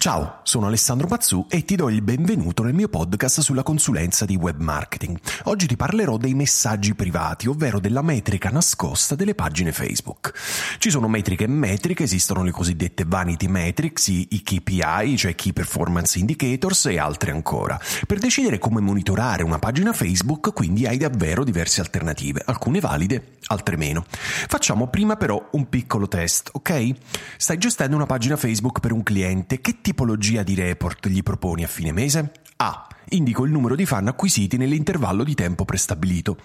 [0.00, 4.34] Ciao, sono Alessandro Pazzù e ti do il benvenuto nel mio podcast sulla consulenza di
[4.34, 5.18] web marketing.
[5.42, 10.32] Oggi ti parlerò dei messaggi privati, ovvero della metrica nascosta delle pagine Facebook.
[10.78, 16.18] Ci sono metriche e metriche, esistono le cosiddette vanity metrics, i KPI, cioè Key Performance
[16.18, 17.78] Indicators e altre ancora.
[18.06, 23.76] Per decidere come monitorare una pagina Facebook, quindi hai davvero diverse alternative, alcune valide, altre
[23.76, 24.06] meno.
[24.08, 26.90] Facciamo prima però un piccolo test, ok?
[27.36, 31.66] Stai gestendo una pagina Facebook per un cliente, che tipologia di report gli proponi a
[31.66, 32.30] fine mese?
[32.58, 32.86] A.
[33.08, 36.36] Indico il numero di fan acquisiti nell'intervallo di tempo prestabilito.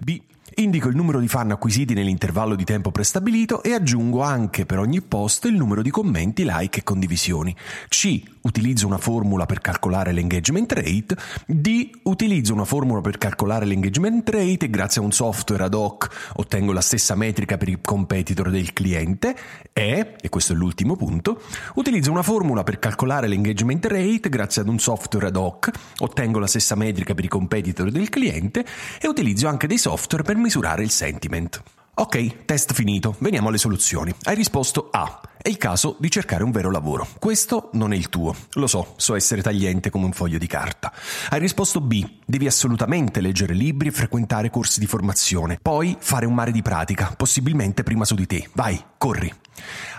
[0.00, 0.18] B.
[0.56, 5.02] Indico il numero di fan acquisiti nell'intervallo di tempo prestabilito e aggiungo anche per ogni
[5.02, 7.54] post il numero di commenti, like e condivisioni.
[7.88, 8.22] C.
[8.42, 11.16] Utilizzo una formula per calcolare l'engagement rate.
[11.46, 11.90] D.
[12.04, 16.72] Utilizzo una formula per calcolare l'engagement rate e grazie a un software ad hoc ottengo
[16.72, 19.34] la stessa metrica per i competitor del cliente.
[19.72, 21.42] E, e questo è l'ultimo punto,
[21.74, 26.46] utilizzo una formula per calcolare l'engagement rate grazie ad un software ad hoc ottengo la
[26.46, 28.64] stessa metrica per i competitor del cliente
[29.00, 31.62] e utilizzo anche dei software per misurare il sentiment.
[31.94, 34.14] Ok, test finito, veniamo alle soluzioni.
[34.24, 35.20] Hai risposto A.
[35.40, 37.06] È il caso di cercare un vero lavoro.
[37.18, 38.34] Questo non è il tuo.
[38.54, 40.92] Lo so, so essere tagliente come un foglio di carta.
[41.30, 42.04] Hai risposto B.
[42.26, 45.58] Devi assolutamente leggere libri e frequentare corsi di formazione.
[45.60, 48.48] Poi fare un mare di pratica, possibilmente prima su di te.
[48.54, 49.30] Vai, corri.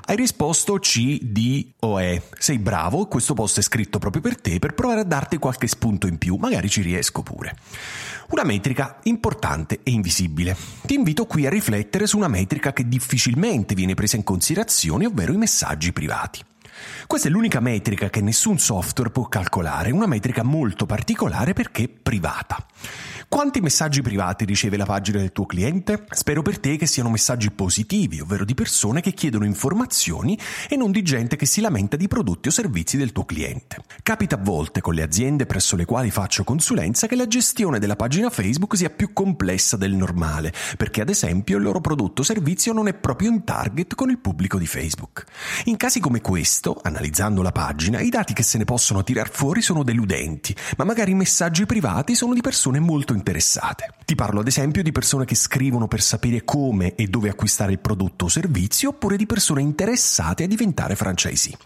[0.08, 2.24] Hai risposto C, D o E.
[2.40, 6.08] Sei bravo, questo post è scritto proprio per te per provare a darti qualche spunto
[6.08, 7.56] in più, magari ci riesco pure.
[8.30, 10.58] Una metrica importante e invisibile.
[10.88, 15.34] Ti invito qui a riflettere su una metrica che difficilmente viene presa in considerazione, ovvero
[15.34, 16.42] i messaggi privati.
[17.06, 22.66] Questa è l'unica metrica che nessun software può calcolare, una metrica molto particolare perché privata.
[23.36, 26.06] Quanti messaggi privati riceve la pagina del tuo cliente?
[26.12, 30.90] Spero per te che siano messaggi positivi, ovvero di persone che chiedono informazioni e non
[30.90, 33.84] di gente che si lamenta di prodotti o servizi del tuo cliente.
[34.04, 37.98] Capita a volte con le aziende presso le quali faccio consulenza che la gestione della
[37.98, 42.72] pagina Facebook sia più complessa del normale, perché ad esempio il loro prodotto o servizio
[42.72, 45.26] non è proprio in target con il pubblico di Facebook.
[45.66, 49.62] In casi come questo, analizzando la pagina, i dati che se ne possono tirar fuori
[49.62, 53.24] sono deludenti, ma magari i messaggi privati sono di persone molto interessate.
[54.06, 57.80] Ti parlo ad esempio di persone che scrivono per sapere come e dove acquistare il
[57.80, 61.58] prodotto o servizio, oppure di persone interessate a diventare franchisee.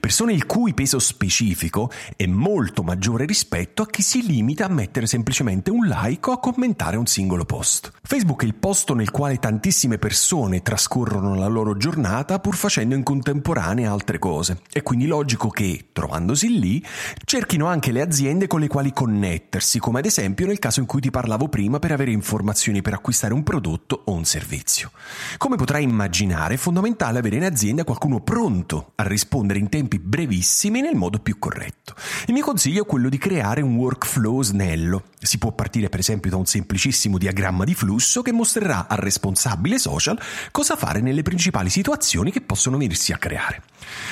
[0.00, 5.06] Persone il cui peso specifico è molto maggiore rispetto a chi si limita a mettere
[5.06, 7.90] semplicemente un like o a commentare un singolo post.
[8.02, 13.02] Facebook è il posto nel quale tantissime persone trascorrono la loro giornata pur facendo in
[13.02, 14.60] contemporanea altre cose.
[14.70, 16.84] È quindi logico che, trovandosi lì,
[17.24, 20.93] cerchino anche le aziende con le quali connettersi, come ad esempio nel caso in cui
[21.00, 24.90] ti parlavo prima per avere informazioni per acquistare un prodotto o un servizio.
[25.36, 30.80] Come potrai immaginare, è fondamentale avere in azienda qualcuno pronto a rispondere in tempi brevissimi
[30.80, 31.94] nel modo più corretto.
[32.26, 35.04] Il mio consiglio è quello di creare un workflow snello.
[35.18, 39.78] Si può partire per esempio da un semplicissimo diagramma di flusso che mostrerà al responsabile
[39.78, 40.20] social
[40.50, 43.62] cosa fare nelle principali situazioni che possono venirsi a creare.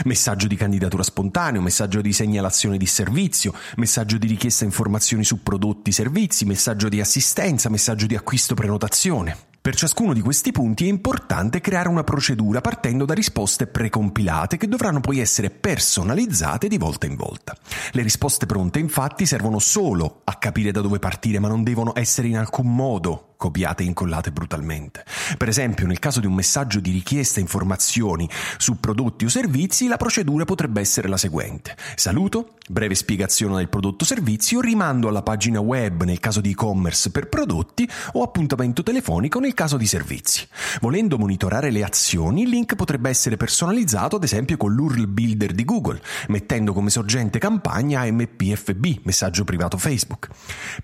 [0.05, 5.93] Messaggio di candidatura spontaneo, messaggio di segnalazione di servizio, messaggio di richiesta informazioni su prodotti,
[5.93, 9.51] servizi, messaggio di assistenza, messaggio di acquisto prenotazione.
[9.63, 14.67] Per ciascuno di questi punti è importante creare una procedura partendo da risposte precompilate che
[14.67, 17.57] dovranno poi essere personalizzate di volta in volta.
[17.93, 22.27] Le risposte pronte infatti servono solo a capire da dove partire ma non devono essere
[22.27, 25.05] in alcun modo copiate e incollate brutalmente.
[25.37, 29.97] Per esempio, nel caso di un messaggio di richiesta informazioni su prodotti o servizi, la
[29.97, 31.77] procedura potrebbe essere la seguente.
[31.97, 37.11] Saluto, breve spiegazione del prodotto o servizio, rimando alla pagina web nel caso di e-commerce
[37.11, 40.47] per prodotti o appuntamento telefonico nel caso di servizi.
[40.81, 45.65] Volendo monitorare le azioni, il link potrebbe essere personalizzato ad esempio con l'URL builder di
[45.65, 50.29] Google, mettendo come sorgente campagna MPFB, messaggio privato Facebook.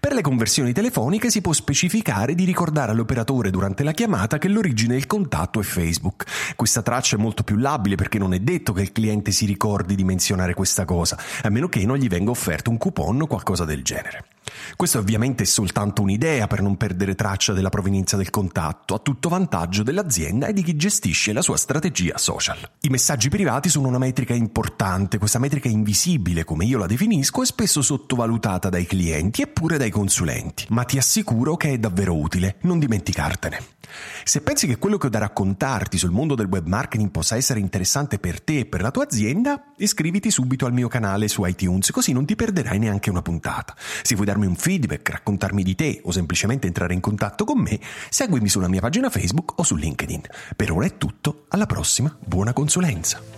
[0.01, 4.95] Per le conversioni telefoniche si può specificare di ricordare all'operatore durante la chiamata che l'origine
[4.95, 6.25] del contatto è Facebook.
[6.57, 9.95] Questa traccia è molto più labile perché non è detto che il cliente si ricordi
[9.95, 13.67] di menzionare questa cosa, a meno che non gli venga offerto un coupon o qualcosa
[13.67, 14.25] del genere.
[14.99, 19.83] Ovviamente è soltanto un'idea per non perdere traccia della provenienza del contatto, a tutto vantaggio
[19.83, 22.59] dell'azienda e di chi gestisce la sua strategia social.
[22.81, 27.47] I messaggi privati sono una metrica importante, questa metrica invisibile, come io la definisco, è
[27.47, 32.57] spesso sottovalutata dai clienti e pure dai consulenti, ma ti assicuro che è davvero utile,
[32.63, 33.77] non dimenticartene.
[34.25, 37.61] Se pensi che quello che ho da raccontarti sul mondo del web marketing possa essere
[37.61, 41.91] interessante per te e per la tua azienda, iscriviti subito al mio canale su iTunes,
[41.91, 43.75] così non ti perderai neanche una puntata.
[44.03, 47.79] Se vuoi darmi un feedback, raccontarmi di te o semplicemente entrare in contatto con me,
[48.09, 50.23] seguimi sulla mia pagina Facebook o su LinkedIn.
[50.57, 53.38] Per ora è tutto, alla prossima, buona consulenza.